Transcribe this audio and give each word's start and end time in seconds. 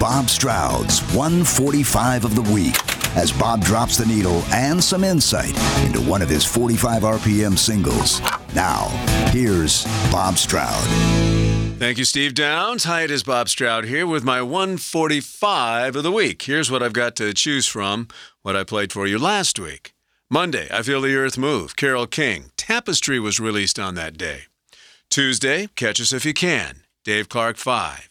Bob 0.00 0.30
Stroud's 0.30 1.02
145 1.14 2.24
of 2.24 2.34
the 2.34 2.40
week 2.54 2.74
as 3.18 3.30
Bob 3.30 3.62
drops 3.62 3.98
the 3.98 4.06
needle 4.06 4.42
and 4.50 4.82
some 4.82 5.04
insight 5.04 5.54
into 5.84 6.00
one 6.00 6.22
of 6.22 6.28
his 6.30 6.42
45 6.42 7.02
RPM 7.02 7.58
singles. 7.58 8.22
Now, 8.54 8.86
here's 9.30 9.84
Bob 10.10 10.38
Stroud. 10.38 10.82
Thank 11.78 11.98
you, 11.98 12.06
Steve 12.06 12.32
Downs. 12.32 12.84
Hi, 12.84 13.02
it 13.02 13.10
is 13.10 13.22
Bob 13.22 13.50
Stroud 13.50 13.84
here 13.84 14.06
with 14.06 14.24
my 14.24 14.40
145 14.40 15.96
of 15.96 16.02
the 16.02 16.10
week. 16.10 16.40
Here's 16.44 16.70
what 16.70 16.82
I've 16.82 16.94
got 16.94 17.14
to 17.16 17.34
choose 17.34 17.66
from, 17.66 18.08
what 18.40 18.56
I 18.56 18.64
played 18.64 18.94
for 18.94 19.06
you 19.06 19.18
last 19.18 19.58
week. 19.58 19.92
Monday, 20.30 20.66
I 20.72 20.82
Feel 20.82 21.02
the 21.02 21.14
Earth 21.14 21.36
Move, 21.36 21.76
Carole 21.76 22.06
King. 22.06 22.52
Tapestry 22.56 23.20
was 23.20 23.38
released 23.38 23.78
on 23.78 23.96
that 23.96 24.16
day. 24.16 24.44
Tuesday, 25.10 25.68
Catch 25.76 26.00
Us 26.00 26.14
If 26.14 26.24
You 26.24 26.32
Can, 26.32 26.84
Dave 27.04 27.28
Clark 27.28 27.58
5. 27.58 28.09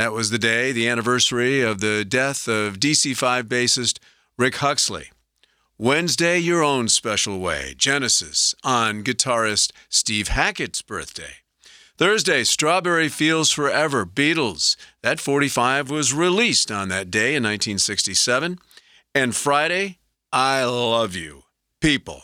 That 0.00 0.14
was 0.14 0.30
the 0.30 0.38
day, 0.38 0.72
the 0.72 0.88
anniversary 0.88 1.60
of 1.60 1.80
the 1.80 2.06
death 2.06 2.48
of 2.48 2.80
DC 2.80 3.14
5 3.14 3.44
bassist 3.44 3.98
Rick 4.38 4.56
Huxley. 4.56 5.10
Wednesday, 5.76 6.38
Your 6.38 6.62
Own 6.62 6.88
Special 6.88 7.38
Way, 7.38 7.74
Genesis, 7.76 8.54
on 8.64 9.04
guitarist 9.04 9.72
Steve 9.90 10.28
Hackett's 10.28 10.80
birthday. 10.80 11.42
Thursday, 11.98 12.44
Strawberry 12.44 13.10
Fields 13.10 13.52
Forever, 13.52 14.06
Beatles. 14.06 14.74
That 15.02 15.20
45 15.20 15.90
was 15.90 16.14
released 16.14 16.72
on 16.72 16.88
that 16.88 17.10
day 17.10 17.34
in 17.34 17.42
1967. 17.42 18.58
And 19.14 19.36
Friday, 19.36 19.98
I 20.32 20.64
Love 20.64 21.14
You, 21.14 21.42
People. 21.80 22.22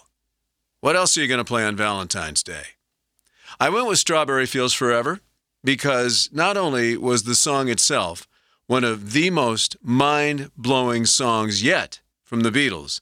What 0.80 0.96
else 0.96 1.14
are 1.18 1.20
you 1.20 1.28
going 1.28 1.36
to 1.36 1.44
play 1.44 1.66
on 1.66 1.76
Valentine's 1.76 2.42
Day? 2.42 2.68
I 3.60 3.68
went 3.68 3.86
with 3.86 3.98
Strawberry 3.98 4.46
Fields 4.46 4.72
Forever 4.72 5.20
because 5.66 6.30
not 6.32 6.56
only 6.56 6.96
was 6.96 7.24
the 7.24 7.34
song 7.34 7.68
itself 7.68 8.28
one 8.68 8.84
of 8.84 9.12
the 9.12 9.30
most 9.30 9.76
mind 9.82 10.48
blowing 10.56 11.04
songs 11.04 11.60
yet 11.60 12.00
from 12.22 12.40
the 12.40 12.50
Beatles, 12.50 13.00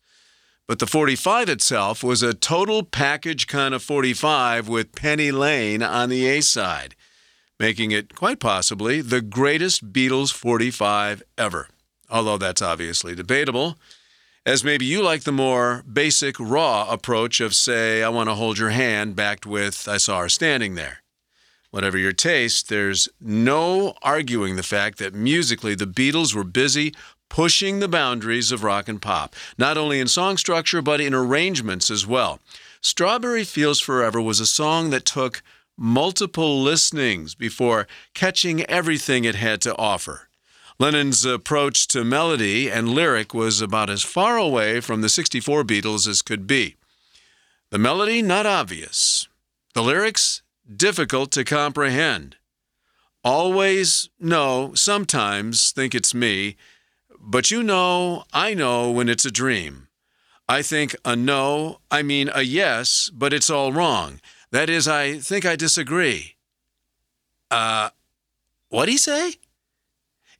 but 0.66 0.78
the 0.78 0.86
45 0.86 1.50
itself 1.50 2.02
was 2.02 2.22
a 2.22 2.32
total 2.32 2.82
package 2.82 3.46
kind 3.46 3.74
of 3.74 3.82
45 3.82 4.66
with 4.66 4.94
Penny 4.94 5.30
Lane 5.30 5.82
on 5.82 6.08
the 6.08 6.26
A 6.26 6.40
side, 6.40 6.94
making 7.60 7.90
it 7.90 8.14
quite 8.14 8.40
possibly 8.40 9.02
the 9.02 9.20
greatest 9.20 9.92
Beatles 9.92 10.32
45 10.32 11.22
ever. 11.36 11.68
Although 12.08 12.38
that's 12.38 12.62
obviously 12.62 13.14
debatable, 13.14 13.76
as 14.46 14.64
maybe 14.64 14.86
you 14.86 15.02
like 15.02 15.24
the 15.24 15.32
more 15.32 15.84
basic, 15.90 16.40
raw 16.40 16.90
approach 16.90 17.40
of, 17.40 17.54
say, 17.54 18.02
I 18.02 18.08
want 18.08 18.30
to 18.30 18.34
hold 18.34 18.56
your 18.56 18.70
hand, 18.70 19.16
backed 19.16 19.44
with 19.44 19.86
I 19.86 19.98
saw 19.98 20.20
her 20.20 20.30
standing 20.30 20.76
there. 20.76 21.03
Whatever 21.74 21.98
your 21.98 22.12
taste, 22.12 22.68
there's 22.68 23.08
no 23.20 23.94
arguing 24.00 24.54
the 24.54 24.62
fact 24.62 24.98
that 24.98 25.12
musically 25.12 25.74
the 25.74 25.88
Beatles 25.88 26.32
were 26.32 26.44
busy 26.44 26.94
pushing 27.28 27.80
the 27.80 27.88
boundaries 27.88 28.52
of 28.52 28.62
rock 28.62 28.88
and 28.88 29.02
pop, 29.02 29.34
not 29.58 29.76
only 29.76 29.98
in 29.98 30.06
song 30.06 30.36
structure, 30.36 30.80
but 30.80 31.00
in 31.00 31.12
arrangements 31.12 31.90
as 31.90 32.06
well. 32.06 32.38
Strawberry 32.80 33.42
Fields 33.42 33.80
Forever 33.80 34.22
was 34.22 34.38
a 34.38 34.46
song 34.46 34.90
that 34.90 35.04
took 35.04 35.42
multiple 35.76 36.62
listenings 36.62 37.34
before 37.34 37.88
catching 38.14 38.62
everything 38.66 39.24
it 39.24 39.34
had 39.34 39.60
to 39.62 39.76
offer. 39.76 40.28
Lennon's 40.78 41.24
approach 41.24 41.88
to 41.88 42.04
melody 42.04 42.70
and 42.70 42.90
lyric 42.90 43.34
was 43.34 43.60
about 43.60 43.90
as 43.90 44.04
far 44.04 44.36
away 44.36 44.78
from 44.78 45.00
the 45.00 45.08
64 45.08 45.64
Beatles 45.64 46.06
as 46.06 46.22
could 46.22 46.46
be. 46.46 46.76
The 47.70 47.78
melody, 47.78 48.22
not 48.22 48.46
obvious. 48.46 49.26
The 49.74 49.82
lyrics, 49.82 50.43
difficult 50.70 51.30
to 51.32 51.44
comprehend. 51.44 52.36
Always 53.22 54.10
no, 54.20 54.72
sometimes 54.74 55.72
think 55.72 55.94
it's 55.94 56.14
me, 56.14 56.56
but 57.18 57.50
you 57.50 57.62
know, 57.62 58.24
I 58.32 58.54
know 58.54 58.90
when 58.90 59.08
it's 59.08 59.24
a 59.24 59.30
dream. 59.30 59.88
I 60.46 60.60
think 60.60 60.94
a 61.04 61.16
no, 61.16 61.80
I 61.90 62.02
mean 62.02 62.30
a 62.34 62.42
yes, 62.42 63.10
but 63.12 63.32
it's 63.32 63.48
all 63.48 63.72
wrong. 63.72 64.20
That 64.50 64.68
is, 64.68 64.86
I 64.86 65.18
think 65.18 65.46
I 65.46 65.56
disagree. 65.56 66.36
Uh, 67.50 67.90
what'd 68.68 68.92
he 68.92 68.98
say? 68.98 69.34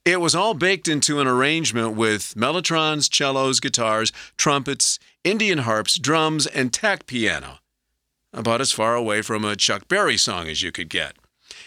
It 0.05 0.21
was 0.21 0.35
all 0.35 0.53
baked 0.53 0.87
into 0.87 1.19
an 1.19 1.27
arrangement 1.27 1.95
with 1.95 2.35
mellotrons, 2.35 3.11
cellos, 3.11 3.59
guitars, 3.59 4.11
trumpets, 4.37 4.99
Indian 5.23 5.59
harps, 5.59 5.97
drums, 5.97 6.45
and 6.45 6.71
tack 6.71 7.07
piano 7.07 7.59
about 8.35 8.61
as 8.61 8.71
far 8.71 8.95
away 8.95 9.21
from 9.21 9.43
a 9.43 9.55
Chuck 9.55 9.87
Berry 9.87 10.17
song 10.17 10.47
as 10.47 10.61
you 10.61 10.71
could 10.71 10.89
get. 10.89 11.15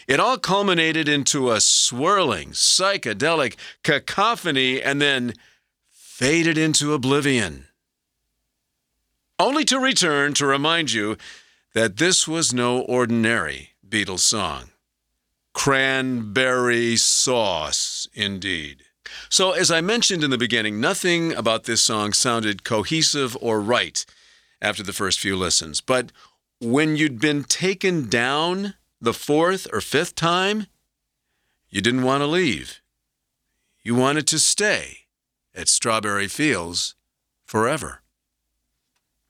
It 0.06 0.20
all 0.20 0.38
culminated 0.38 1.08
into 1.08 1.50
a 1.50 1.60
swirling, 1.60 2.50
psychedelic 2.50 3.56
cacophony 3.82 4.80
and 4.80 5.02
then 5.02 5.34
faded 5.90 6.56
into 6.56 6.94
oblivion. 6.94 7.66
Only 9.38 9.64
to 9.66 9.78
return 9.78 10.34
to 10.34 10.46
remind 10.46 10.92
you 10.92 11.16
that 11.74 11.96
this 11.96 12.26
was 12.26 12.52
no 12.52 12.80
ordinary 12.80 13.70
Beatles 13.86 14.20
song. 14.20 14.70
Cranberry 15.54 16.96
sauce, 16.96 18.08
indeed. 18.14 18.84
So, 19.28 19.52
as 19.52 19.70
I 19.70 19.80
mentioned 19.80 20.24
in 20.24 20.30
the 20.30 20.38
beginning, 20.38 20.80
nothing 20.80 21.32
about 21.34 21.64
this 21.64 21.80
song 21.80 22.12
sounded 22.12 22.64
cohesive 22.64 23.36
or 23.40 23.60
right 23.60 24.04
after 24.60 24.82
the 24.82 24.92
first 24.92 25.20
few 25.20 25.36
listens. 25.36 25.80
But 25.80 26.12
when 26.60 26.96
you'd 26.96 27.20
been 27.20 27.44
taken 27.44 28.08
down 28.08 28.74
the 29.00 29.14
fourth 29.14 29.66
or 29.72 29.80
fifth 29.80 30.14
time, 30.14 30.66
you 31.70 31.80
didn't 31.80 32.02
want 32.02 32.22
to 32.22 32.26
leave. 32.26 32.80
You 33.82 33.94
wanted 33.94 34.26
to 34.28 34.38
stay 34.38 35.06
at 35.54 35.68
Strawberry 35.68 36.28
Fields 36.28 36.94
forever. 37.44 38.02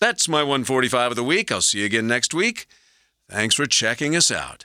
That's 0.00 0.28
my 0.28 0.42
145 0.42 1.12
of 1.12 1.16
the 1.16 1.24
week. 1.24 1.50
I'll 1.50 1.60
see 1.60 1.80
you 1.80 1.86
again 1.86 2.06
next 2.06 2.32
week. 2.32 2.66
Thanks 3.28 3.54
for 3.54 3.66
checking 3.66 4.14
us 4.16 4.30
out. 4.30 4.64